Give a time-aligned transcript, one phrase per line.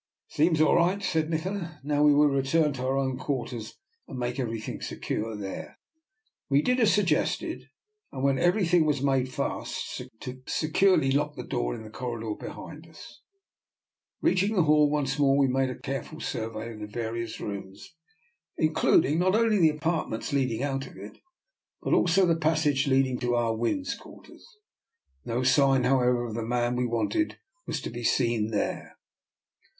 [0.31, 3.75] "It seems all right," said Nikola." Now we will return to our own quarters,
[4.07, 5.77] and make everything secure there."
[6.49, 7.69] We did as suggested,
[8.11, 8.79] and when every \ DR.
[8.79, 9.29] NIKOLA'S EXPERIMENT.
[9.35, 13.21] 241 thing was made fast, securely locked the door in the corridor behind us.
[14.21, 17.93] Reaching the hall once more, we made a careful survey of the various rooms,
[18.57, 21.19] including not only the apart ments leading out of it,
[21.83, 24.47] but also the passage leading to Ah Win's quarters.
[25.25, 27.37] No sign, how ever, of the man we wanted
[27.67, 28.97] was to be seen there.